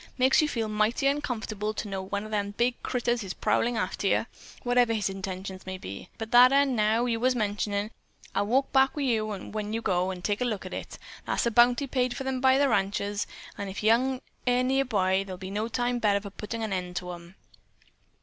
[0.17, 4.07] Makes you feel mighty uncomfortable to know one of them big critters is prowlin' arter
[4.07, 4.25] you,
[4.63, 6.09] whatever his intentions may be.
[6.17, 7.91] But that 'un, now, you was mentionin',
[8.33, 10.97] I'll walk back wi' you, when you go, an' take a look at it.
[11.27, 13.27] Thar's a bounty paid for 'em by the ranchers.
[13.59, 16.95] An' if young air near by, there'll be no time better for puttin' an end
[16.95, 17.35] to 'em."